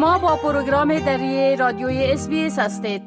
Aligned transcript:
شما 0.00 0.18
با 0.18 0.36
پروگرام 0.36 0.98
دری 0.98 1.56
رادیوی 1.56 2.04
اس 2.04 2.58
هستید. 2.58 3.02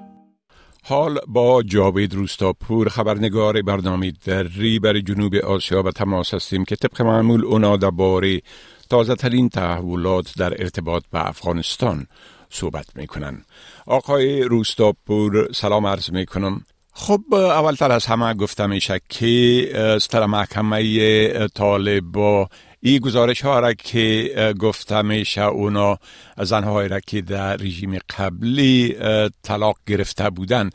حال 0.84 1.20
با 1.28 1.64
جاوید 1.64 2.14
روستاپور 2.14 2.90
خبرنگار 2.90 3.62
برنامه 3.62 4.14
دری 4.26 4.80
برای 4.80 5.02
جنوب 5.02 5.36
آسیا 5.36 5.82
به 5.82 5.92
تماس 5.92 6.34
هستیم 6.34 6.66
که 6.66 6.76
طبق 6.76 7.02
معمول 7.02 7.46
اونا 7.46 7.78
درباره 7.78 8.42
تازه 8.90 9.16
ترین 9.16 9.50
تحولات 9.50 10.34
در 10.38 10.62
ارتباط 10.62 11.04
به 11.12 11.28
افغانستان 11.28 12.08
صحبت 12.50 12.86
می‌کنن. 12.96 13.46
آقای 13.86 14.44
روستاپور 14.44 15.52
سلام 15.52 15.88
عرض 15.88 16.10
می‌کنم. 16.12 16.62
خب 16.94 17.22
اولتر 17.34 17.92
از 17.92 18.06
همه 18.06 18.34
گفتم 18.34 18.70
میشه 18.70 19.02
که 19.10 19.98
ستر 20.02 20.26
محکمه 20.26 21.48
طالبا 21.48 22.48
این 22.86 23.00
گزارش 23.00 23.42
ها 23.42 23.60
را 23.60 23.74
که 23.74 24.30
گفته 24.60 25.02
میشه 25.02 25.42
اونا 25.42 25.98
زنهایی 26.38 26.90
را 26.90 27.00
که 27.00 27.22
در 27.22 27.56
رژیم 27.56 27.98
قبلی 28.18 28.96
طلاق 29.44 29.76
گرفته 29.88 30.30
بودن 30.30 30.70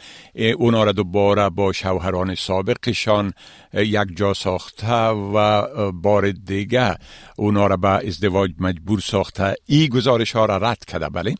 اونا 0.59 0.84
را 0.84 0.93
دوباره 0.93 1.48
با 1.48 1.73
شوهران 1.73 2.34
سابقشان 2.34 3.33
یک 3.75 4.17
جا 4.17 4.34
ساخته 4.34 5.07
و 5.07 5.62
بار 5.93 6.31
دیگه 6.31 6.95
اونا 7.37 7.67
را 7.67 7.77
به 7.77 7.89
ازدواج 7.89 8.51
مجبور 8.61 9.01
ساخته 9.01 9.55
این 9.67 9.89
گزارش 9.89 10.37
ها 10.37 10.45
را 10.45 10.56
رد 10.56 10.84
کرده 10.84 11.09
بله؟ 11.09 11.34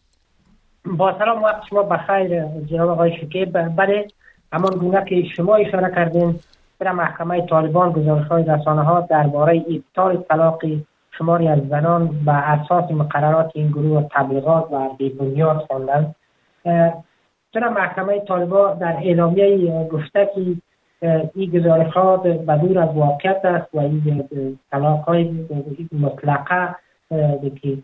با 0.85 1.19
سلام 1.19 1.43
وقت 1.43 1.63
شما 1.71 1.83
بخیر 1.83 2.45
جناب 2.71 2.89
آقای 2.89 3.13
شکیب 3.21 3.53
بله 3.77 4.09
همان 4.53 4.75
گونه 4.79 5.05
که 5.09 5.23
شما 5.37 5.57
اشاره 5.57 5.95
کردین 5.95 6.41
در 6.81 6.93
محکمه 6.93 7.47
طالبان 7.47 7.93
گزارش 7.93 8.27
های 8.27 8.45
رسانه 8.45 8.83
ها 8.83 9.01
درباره 9.01 9.65
ابطال 9.69 10.17
طلاق 10.17 10.63
شماری 11.19 11.49
از 11.49 11.59
زنان 11.69 12.09
به 12.27 12.33
اساس 12.33 12.91
مقررات 12.91 13.51
این 13.55 13.69
گروه 13.69 14.09
تبلیغات 14.11 14.73
و 14.73 14.89
بیبنیاد 14.99 15.57
خواندند. 15.57 16.15
چرا 17.55 17.71
محکمه 17.71 18.21
طالبان 18.21 18.79
در 18.79 18.97
اعلامیه 18.97 19.89
گفته 19.93 20.31
که 20.35 20.41
این 21.35 21.51
گزارش 21.51 21.93
ها 21.93 22.17
بدور 22.17 22.79
از 22.79 22.95
واقعیت 22.95 23.45
است 23.45 23.75
و 23.75 23.79
این 23.79 24.59
طلاق 24.71 25.01
های 25.01 25.47
مطلقه 25.93 26.75
که 27.63 27.79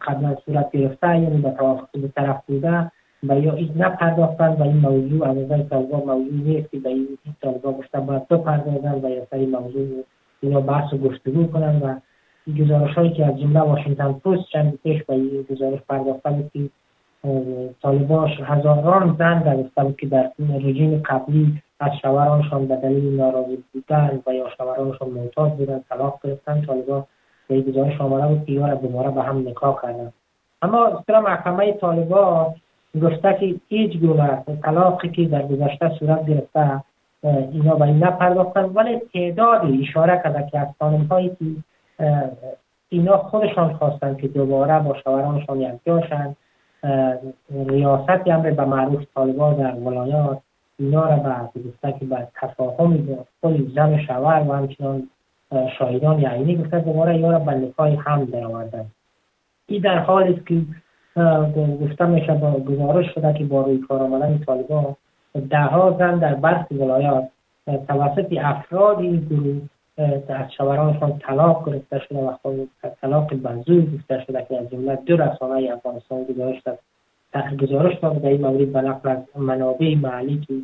قبلا 0.00 0.36
صورت 0.44 0.70
گرفته 0.72 1.08
یعنی 1.08 1.42
به 1.92 2.08
طرف 2.16 2.40
بوده 2.46 2.90
و 3.28 3.40
یا 3.40 3.52
این 3.52 3.70
نپرداختن 3.76 4.48
و 4.48 4.62
این 4.62 4.76
موضوع 4.76 5.32
نظر 5.32 5.62
طالبا 5.62 5.98
موضوع 5.98 6.32
نیست 6.32 6.70
که 6.70 6.78
به 6.78 6.88
این 6.88 7.18
طالبا 7.42 7.72
گفتن 7.72 8.06
باید 8.06 8.28
بپردازن 8.28 9.00
و 9.02 9.10
یا 9.10 9.26
سری 9.30 9.46
موضوع 9.46 10.04
اینا 10.40 10.60
بحث 10.60 10.92
و 10.92 10.98
گفتگو 10.98 11.46
کنن 11.46 11.80
و 11.82 11.94
این 12.46 12.64
گزارش 12.64 12.94
هایی 12.94 13.10
که 13.10 13.26
از 13.26 13.40
جمله 13.40 13.60
واشنگتن 13.60 14.12
پست 14.12 14.48
چند 14.52 14.78
پیش 14.82 15.02
به 15.02 15.14
این 15.14 15.46
گزارش 15.50 15.80
پرداخته 15.88 16.30
بود 16.30 16.50
که 16.52 16.68
طالباش 17.82 18.30
هزاران 18.40 19.16
زن 19.18 19.38
در 19.42 19.82
بود 19.82 19.96
که 19.96 20.06
در 20.06 20.30
رژیم 20.38 21.02
قبلی 21.04 21.62
از 21.80 21.90
شوهرانشان 22.02 22.66
به 22.66 22.76
دلیل 22.76 23.16
ناراضی 23.16 23.64
بودن 23.72 24.22
و 24.26 24.34
یا 24.34 24.50
شوهرانشان 24.56 25.08
معتاد 25.08 25.56
بودن 25.56 25.80
طلاق 25.88 26.20
گرفتن. 26.24 26.62
طالبا 26.62 27.06
به 27.48 27.60
گزارش 27.60 28.00
آمده 28.00 28.26
بود 28.26 28.46
که 28.46 28.78
دوباره 28.82 29.10
به 29.10 29.22
هم 29.22 29.48
نکاح 29.48 29.82
کردن. 29.82 30.12
اما 30.62 30.86
اصطلاح 30.86 31.22
محکمه 31.22 31.72
طالبا 31.72 32.54
گفته 33.02 33.36
که 33.40 33.54
هیچ 33.68 33.98
گونه 33.98 34.42
طلاقی 34.62 35.08
که 35.08 35.24
در 35.24 35.42
گذشته 35.42 35.88
صورت 35.98 36.26
گرفته 36.26 36.82
اینا 37.52 37.74
به 37.74 37.82
این 37.82 38.04
نپرداختن. 38.04 38.64
ولی 38.64 38.98
تعدادی 39.14 39.82
اشاره 39.82 40.20
کرده 40.24 40.48
که 40.50 40.58
از 40.58 40.68
هایی 41.10 41.28
که 41.28 41.44
اینا 42.88 43.16
خودشان 43.16 43.72
خواستن 43.72 44.14
که 44.14 44.28
دوباره 44.28 44.78
با 44.78 44.96
شوهرانشان 45.04 45.60
یکجاشن 45.60 46.36
ریاست 47.50 48.26
امر 48.26 48.50
به 48.50 48.64
معروف 48.64 49.02
طالبان 49.14 49.54
در 49.54 49.74
ولایات 49.74 50.38
اینا 50.78 51.04
را 51.08 51.16
به 51.16 51.60
گفته 51.60 51.98
که 51.98 52.04
به 52.04 52.28
تفاهم 52.40 53.18
خود 53.40 53.74
زن 53.74 53.98
شوهر 53.98 54.42
و 54.48 54.52
همچنان 54.52 55.08
شاهدان 55.78 56.18
یعنی 56.18 56.56
گفته 56.56 56.80
دوباره 56.80 57.12
اینا 57.12 57.30
را 57.30 57.38
به 57.38 57.52
نکای 57.52 57.94
هم 57.94 58.24
در 58.24 58.44
آوردن 58.44 58.86
این 59.66 59.82
در 59.82 59.98
حالی 59.98 60.34
است 60.34 60.46
که 60.46 60.54
گفته 61.16 62.06
میشه 62.06 62.34
با 62.34 62.50
گزارش 62.50 63.14
شده 63.14 63.32
که 63.32 63.44
با 63.44 63.62
روی 63.62 63.78
کار 63.78 64.02
آمدن 64.02 64.38
طالبان 64.46 64.96
ده 65.50 65.58
ها 65.58 65.96
زن 65.98 66.18
در 66.18 66.34
برخی 66.34 66.74
ولایات 66.74 67.28
توسط 67.88 68.34
افراد 68.40 68.98
این 68.98 69.26
گروه 69.30 69.62
از 70.28 70.52
شوهرانشان 70.56 71.18
طلاق 71.18 71.68
گرفته 71.68 71.98
شده 71.98 72.18
و 72.18 72.32
طلاق 73.00 73.34
بزرگ 73.34 73.94
گفته 73.94 74.24
شده 74.26 74.46
که 74.48 74.60
از 74.60 74.70
جمله 74.70 74.98
دو 75.06 75.16
رسانه 75.16 75.72
افغانستان 75.72 76.24
گزارش 76.24 76.60
داد. 76.60 76.78
گزارش 77.60 77.98
داد 77.98 78.22
در 78.22 78.28
این 78.28 78.40
مورد 78.40 78.72
به 78.72 78.80
نقل 78.80 79.08
از 79.08 79.18
منابع 79.36 79.94
محلی 79.94 80.40
که 80.48 80.54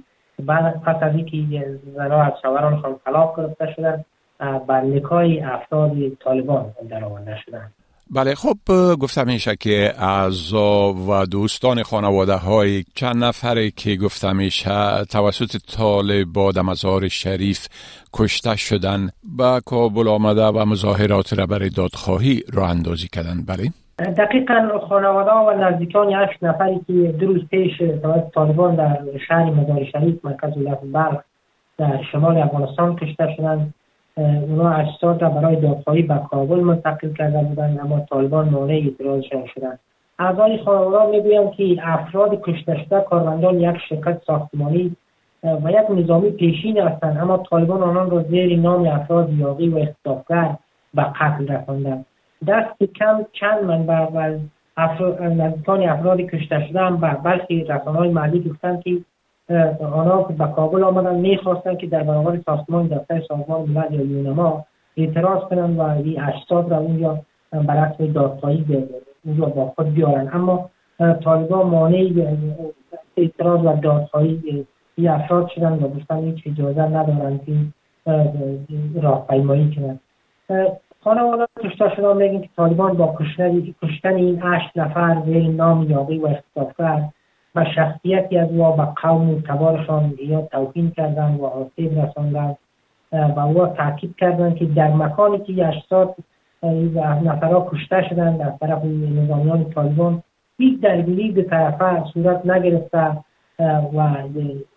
بعد 0.43 0.81
پس 0.83 0.97
از 1.03 1.15
اینکه 1.15 1.79
زنها 1.95 2.23
از 2.23 2.33
شوهرانشان 2.43 2.97
طلاق 3.05 3.37
گرفته 3.37 3.73
شدن 3.73 4.05
بر 4.67 4.81
نکای 4.81 5.41
افراد 5.41 5.93
طالبان 6.21 6.73
در 6.89 7.05
آورده 7.05 7.37
شدند 7.37 7.73
بله 8.15 8.35
خب 8.35 8.57
گفتم 9.01 9.27
میشه 9.27 9.57
که 9.57 9.93
اعضا 9.99 10.93
و 10.93 11.27
دوستان 11.27 11.83
خانواده 11.83 12.35
های 12.35 12.85
چند 12.95 13.25
نفره 13.25 13.71
که 13.71 13.97
گفتم 13.97 14.37
میشه 14.37 15.05
توسط 15.11 15.57
طالب 15.77 16.53
در 16.55 16.63
مزار 16.63 17.09
شریف 17.09 17.67
کشته 18.15 18.57
شدن 18.57 19.09
به 19.39 19.61
کابل 19.67 20.09
آمده 20.09 20.45
و 20.45 20.65
مظاهرات 20.65 21.39
را 21.39 21.47
برای 21.47 21.69
دادخواهی 21.69 22.43
را 22.53 22.67
اندازی 22.67 23.09
کردن. 23.09 23.45
بله. 23.47 23.71
دقیقا 24.13 24.79
خانواده 24.89 25.31
و 25.31 25.65
نزدیکان 25.65 26.13
هشت 26.15 26.43
نفری 26.43 26.81
که 26.87 26.93
دو 26.93 27.27
روز 27.27 27.49
پیش 27.51 27.79
توسط 27.79 28.31
طالبان 28.35 28.77
در 28.77 28.99
شهر 29.29 29.45
مزار 29.45 29.85
شریف 29.93 30.25
مرکز 30.25 30.57
ولایت 30.57 30.81
بلخ 30.93 31.21
در 31.79 32.03
شمال 32.13 32.39
افغانستان 32.39 32.97
کشته 32.97 33.35
شدند. 33.37 33.75
اونا 34.17 34.71
اجساد 34.71 35.23
را 35.23 35.29
برای 35.29 35.57
دادخواهی 35.57 36.03
به 36.03 36.21
کابل 36.31 36.61
منتقل 36.61 37.13
کرده 37.13 37.39
بودند 37.39 37.81
اما 37.81 38.01
طالبان 38.11 38.49
مانع 38.49 38.73
اعتراضشان 38.73 39.47
شدند 39.47 39.79
اعضای 40.19 40.59
خانواده 40.65 41.11
می‌گویند 41.11 41.51
که 41.51 41.77
افراد 41.83 42.41
کشته 42.41 42.85
شده 42.85 43.01
کارمندان 43.01 43.61
یک 43.61 43.77
شرکت 43.89 44.23
ساختمانی 44.27 44.97
و 45.45 45.71
یک 45.71 45.99
نظامی 45.99 46.31
پیشین 46.31 46.79
هستند 46.79 47.19
اما 47.19 47.45
طالبان 47.51 47.83
آنان 47.83 48.11
را 48.11 48.23
زیر 48.23 48.59
نام 48.59 48.87
افراد 48.87 49.33
یاقی 49.33 49.69
و 49.69 49.79
اختطافگر 49.79 50.57
به 50.95 51.03
قتل 51.03 51.49
رساندند. 51.49 52.07
دست 52.47 52.85
کم 52.85 53.27
چند 53.33 53.65
منبع 53.65 54.07
و 54.15 54.39
نزدیکان 55.21 55.83
افراد 55.83 56.21
کشته 56.21 56.67
شده 56.69 56.81
هم 56.81 56.97
به 56.97 57.17
برخی 57.25 57.65
رسانه‌های 57.65 58.09
محلی 58.09 58.51
گفتند 58.51 58.83
که 58.83 58.91
آنها 59.81 60.23
به 60.23 60.47
کابل 60.57 60.85
آمدن. 60.85 61.15
می‌خواستند 61.15 61.79
که 61.79 61.87
در 61.87 62.03
برابر 62.03 62.39
ساختمان 62.47 62.87
دفتر 62.87 63.21
سازمان 63.29 63.69
ملل 63.69 63.95
یا 63.95 64.03
یونما 64.03 64.65
اعتراض 64.97 65.43
کنند 65.43 65.79
و 65.79 65.83
این 65.83 66.23
اجساد 66.23 66.71
را 66.71 66.79
اونجا 66.79 67.19
بر 67.53 67.93
دادخواهی 68.15 68.65
اونجا 69.25 69.45
با 69.45 69.73
خود 69.77 69.95
بیارن. 69.95 70.31
اما 70.33 70.71
طالبان 71.25 71.67
مانع 71.67 72.27
اعتراض 73.17 73.65
و 73.65 73.77
دادخواهی 73.83 74.67
این 74.97 75.09
افراد 75.09 75.49
شدن 75.49 75.73
و 75.73 75.89
گفتن 75.89 76.19
هیچ 76.19 76.43
اجازه 76.47 76.83
ندارند 76.83 77.41
که 77.47 77.53
راهپیمایی 79.03 79.77
کنند 79.77 80.01
خانواده 81.05 81.47
کشته 81.65 81.93
شدن 81.97 82.17
میگن 82.17 82.41
که 82.41 82.49
طالبان 82.57 82.93
با 82.93 83.15
کشتن 83.83 84.15
این 84.15 84.41
هشت 84.43 84.77
نفر 84.77 85.23
زیر 85.25 85.49
نام 85.49 85.91
یاقی 85.91 86.19
و 86.19 86.27
اختطافگر 86.27 87.03
و 87.55 87.65
شخصیتی 87.75 88.39
از 88.39 88.49
او 88.49 88.77
به 88.77 88.85
قوم 89.03 89.31
و 89.31 89.41
تبارشان 89.41 90.15
یا 90.23 90.43
توهین 90.43 90.91
کردن 90.91 91.35
و 91.35 91.45
آسیب 91.45 91.99
رساندن 91.99 92.57
و 93.13 93.41
او 93.41 93.67
تاکید 93.67 94.17
کردند 94.17 94.57
که 94.57 94.65
در 94.65 94.93
مکانی 94.93 95.39
که 95.39 95.69
اجساد 95.69 96.17
نفرها 97.25 97.69
کشته 97.71 98.09
شدند 98.09 98.41
از 98.41 98.59
طرف 98.61 98.85
نظامیان 98.85 99.71
طالبان 99.71 100.23
هیچ 100.59 100.81
درگیری 100.81 101.31
به 101.31 101.43
طرفه 101.43 102.05
صورت 102.13 102.47
نگرفته. 102.47 103.17
و 103.93 104.17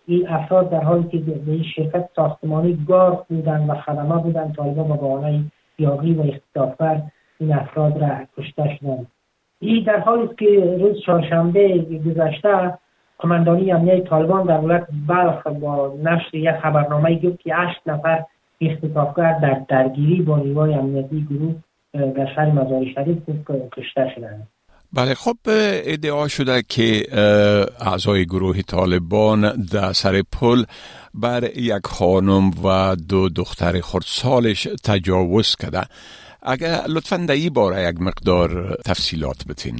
این 0.06 0.28
افراد 0.28 0.70
در 0.70 0.84
حالی 0.84 1.08
که 1.08 1.18
به 1.18 1.52
این 1.52 1.62
شرکت 1.62 2.08
ساختمانی 2.16 2.84
گار 2.88 3.24
بودن 3.28 3.66
و 3.66 3.74
خدمه 3.74 4.22
بودن 4.22 4.52
طالبان 4.52 4.88
به 4.88 4.94
بهانه 4.94 5.44
یاقی 5.78 6.14
و 6.14 6.22
اختطافگر 6.22 7.02
این 7.40 7.54
افراد 7.54 8.02
را 8.02 8.08
کشته 8.38 8.76
شدند. 8.76 9.06
این 9.66 9.84
در 9.84 9.98
حالی 10.00 10.22
است 10.22 10.38
که 10.38 10.76
روز 10.80 10.96
چهارشنبه 11.06 11.78
گذشته 12.06 12.78
قماندانی 13.18 13.72
امنیه 13.72 14.00
طالبان 14.00 14.46
در 14.46 14.58
ولایت 14.58 14.86
بلخ 15.08 15.46
با 15.46 15.94
نشر 16.02 16.34
یک 16.34 16.50
خبرنامه 16.62 17.18
گفت 17.18 17.40
که 17.40 17.54
هشت 17.54 17.80
نفر 17.86 18.24
اختطافگر 18.60 19.38
در 19.42 19.62
درگیری 19.68 20.22
با 20.22 20.38
نیروهای 20.38 20.74
امنیتی 20.74 21.26
گروه 21.30 21.54
در 21.92 22.34
شهر 22.34 22.50
مزار 22.50 22.84
شریف 22.94 23.18
کشته 23.76 24.12
شدند. 24.14 24.48
بله 24.92 25.14
خب 25.14 25.36
ادعا 25.46 26.28
شده 26.28 26.62
که 26.68 27.02
اعضای 27.80 28.24
گروه 28.24 28.62
طالبان 28.62 29.66
در 29.72 29.92
سر 29.92 30.22
پل 30.32 30.64
بر 31.14 31.44
یک 31.56 31.86
خانم 31.86 32.50
و 32.64 32.96
دو 33.08 33.28
دختر 33.28 33.80
خردسالش 33.80 34.68
تجاوز 34.84 35.56
کرده 35.56 35.82
اگر 36.44 36.68
لطفا 36.96 37.16
در 37.16 37.34
این 37.34 37.52
باره 37.52 37.82
یک 37.82 38.00
مقدار 38.00 38.76
تفصیلات 38.86 39.44
بتین. 39.48 39.74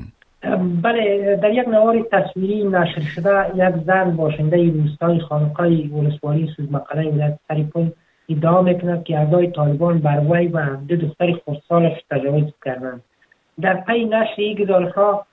بله 0.82 1.36
در 1.42 1.52
یک 1.52 1.68
نوار 1.68 2.06
تصویری 2.12 2.64
نشر 2.64 3.00
شده 3.00 3.50
یک 3.54 3.74
زن 3.86 4.16
باشنده 4.16 4.70
روستای 4.70 5.20
خانقای 5.20 5.86
ولسوالی 5.86 6.50
سوزمقاله 6.56 7.10
ولایت 7.10 7.38
سریپول 7.48 7.90
ادعا 8.28 8.62
می‌کند 8.62 9.04
که 9.04 9.18
اعضای 9.18 9.50
طالبان 9.50 9.98
بر 9.98 10.20
وی 10.30 10.46
و 10.46 10.76
دو 10.88 10.96
دختر 10.96 11.32
خردسالش 11.46 11.92
تجاوز 12.10 12.44
کردند. 12.64 13.02
در 13.60 13.74
پی 13.74 14.04
نشر 14.04 14.34
این 14.36 14.56
گزارشها 14.56 15.26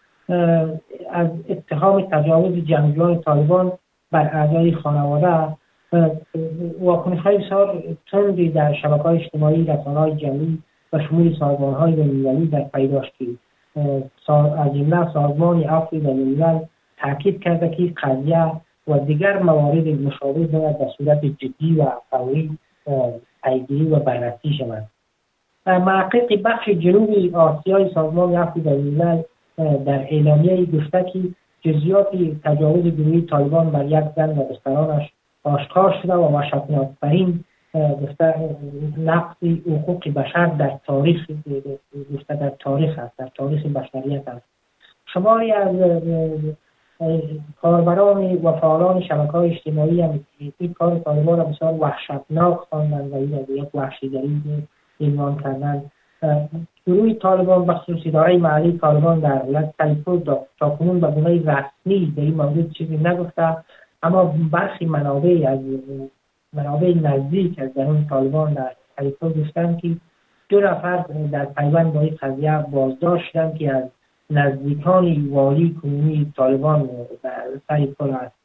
از 1.12 1.28
اتهام 1.50 2.02
تجاوز 2.02 2.66
جنگجویان 2.66 3.22
طالبان 3.22 3.72
بر 4.12 4.30
اعضای 4.34 4.72
خانواده 4.72 5.58
واکنش 6.82 7.20
های 7.20 7.38
بسیار 7.38 7.84
تندی 8.12 8.50
در 8.50 8.74
شبکه 8.74 9.04
های 9.04 9.18
اجتماعی 9.24 9.64
رسانه 9.64 10.00
های 10.00 10.16
جمعی 10.16 10.58
و 10.94 11.00
شمول 11.00 11.36
سازمان 11.40 11.74
های 11.74 11.92
بینالمللی 11.92 12.48
در 12.48 12.64
پیداش 12.64 13.12
از 14.58 14.74
جمله 14.74 15.14
سازمان 15.14 15.64
عفو 15.64 15.90
بینالملل 15.90 16.60
تاکید 16.98 17.44
کرده 17.44 17.70
که 17.70 17.94
قضیه 18.04 18.52
و 18.88 19.00
دیگر 19.00 19.40
موارد 19.40 19.88
مشابه 19.88 20.48
باید 20.48 20.80
به 20.80 20.88
صورت 20.98 21.26
جدی 21.26 21.76
و 21.76 21.86
فوری 22.10 22.58
پیگیری 23.44 23.86
و 23.86 24.00
بررسی 24.00 24.54
شود 24.54 24.84
محقق 25.66 26.42
بخش 26.46 26.70
جنوبی 26.70 27.32
آسیای 27.36 27.94
سازمان 27.94 28.36
عفو 28.36 28.60
بینالملل 28.60 29.22
در 29.58 30.08
اعلامیه 30.10 30.66
گفته 30.66 31.04
که 31.04 31.20
جزیات 31.62 32.08
تجاوز 32.44 32.84
گروهی 32.84 33.22
طالبان 33.22 33.70
بر 33.70 33.86
یک 33.86 34.06
زن 34.16 34.30
و 34.30 34.50
دخترانش 34.50 35.12
آشکار 35.44 35.96
شده 36.02 36.14
و 36.14 36.36
وحشتناکترین 36.36 37.44
نقص 38.98 39.44
حقوق 39.44 40.08
بشر 40.08 40.46
در 40.46 40.80
تاریخ 40.86 41.28
در 42.28 42.50
تاریخ 42.60 43.00
است 43.00 43.18
در 43.18 43.30
تاریخ 43.36 43.66
بشریت 43.66 44.28
است. 44.28 44.46
شماری 45.14 45.52
از 45.52 45.76
کاربران 47.62 48.36
و 48.36 48.52
فعالان 48.52 49.02
شبکه 49.02 49.32
های 49.32 49.50
اجتماعی 49.52 50.02
هم 50.02 50.20
این 50.60 50.74
کار 50.74 51.00
طالبان 51.00 51.38
را 51.38 51.44
بسیار 51.44 51.74
وحشتناک 51.74 52.58
خواندند 52.58 53.12
و 53.12 53.16
این 53.16 53.46
یک 53.50 53.76
وحشیگری 53.76 54.42
عنوان 55.02 55.38
کردند. 55.44 55.92
گروه 56.88 57.14
طالبان 57.14 57.68
و 57.68 57.74
خصوصی 57.74 58.12
دارای 58.12 58.38
محلی 58.38 58.78
طالبان 58.78 59.20
در 59.20 59.40
کالیفرنیا 59.78 60.46
تا 60.60 60.70
کنون 60.70 61.00
به 61.00 61.08
گونه 61.08 61.30
رسمی 61.30 62.14
در 62.18 62.22
این 62.22 62.36
موضوع 62.36 62.64
چیزی 62.64 62.98
نگفته 62.98 63.58
اما 64.04 64.36
برخی 64.52 64.86
منابع 64.86 65.48
از 65.48 65.60
منابع 66.54 66.94
نزدیک 66.94 67.60
از 67.60 67.74
درون 67.74 68.08
طالبان 68.10 68.54
در 68.54 68.72
کالیفرنیا 68.98 69.44
گفتند 69.44 69.80
که 69.80 69.96
دو 70.50 70.60
نفر 70.60 70.98
در 71.32 71.46
پیوند 71.46 71.94
با 71.94 72.02
این 72.02 72.18
قضیه 72.22 72.66
بازداشت 72.72 73.32
شدند 73.32 73.56
که 73.56 73.72
از 73.72 73.84
نزدیکان 74.30 75.30
والی 75.30 75.78
کنونی 75.82 76.34
طالبان 76.38 76.90
در 77.24 77.44
سری 77.68 77.96
است. 78.00 78.36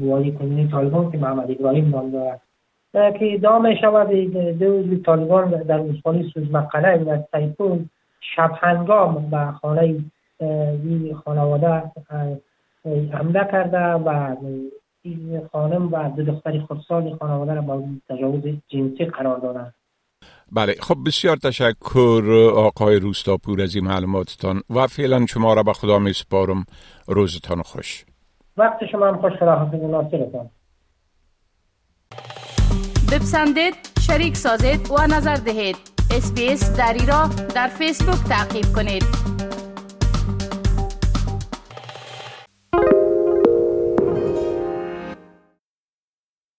والی 0.00 0.32
کنونی 0.32 0.68
طالبان 0.68 1.12
که 1.12 1.18
محمد 1.18 1.50
ابراهیم 1.50 1.88
نام 1.88 2.10
دارد. 2.10 2.40
که 2.92 3.34
ادعا 3.34 3.58
می 3.58 3.76
شود 3.76 4.10
دو 4.58 4.96
طالبان 4.96 5.50
در 5.50 5.80
استانی 5.80 6.30
سوزمقله 6.34 7.04
در 7.04 7.22
سیپون 7.32 7.90
شب 8.20 8.50
هنگام 8.60 9.30
به 9.30 9.52
خانه 9.52 10.04
خانواده 11.24 11.82
حمله 13.12 13.48
کرده 13.52 13.78
و 13.78 14.36
خانم 15.52 15.92
و 15.92 16.10
دو 16.16 16.22
دختر 16.22 16.60
خودسال 16.60 17.16
خانواده 17.16 17.54
را 17.54 17.62
با 17.62 17.82
تجاوز 18.08 18.42
جنسی 18.68 19.04
قرار 19.04 19.38
دادند. 19.38 19.74
بله 20.52 20.74
خب 20.80 20.96
بسیار 21.06 21.36
تشکر 21.36 22.50
آقای 22.56 23.00
روستاپور 23.00 23.62
از 23.62 23.74
این 23.74 23.84
معلوماتتان 23.84 24.62
و 24.70 24.86
فعلا 24.86 25.26
شما 25.26 25.54
را 25.54 25.62
به 25.62 25.72
خدا 25.72 25.98
می 25.98 26.12
سپارم 26.12 26.64
روزتان 27.08 27.62
خوش. 27.62 28.04
وقت 28.56 28.86
شما 28.92 29.06
هم 29.06 29.20
خوش 29.20 29.32
خدا 29.32 29.56
حافظ 29.56 29.80
ناصرتان. 29.80 30.50
بپسندید 33.12 33.74
شریک 34.00 34.36
سازید 34.36 34.90
و 34.90 35.06
نظر 35.06 35.34
دهید. 35.34 35.76
اسپیس 36.10 36.76
دری 36.76 37.06
را 37.06 37.28
در 37.54 37.66
فیسبوک 37.66 38.28
تعقیب 38.28 38.64
کنید. 38.76 39.37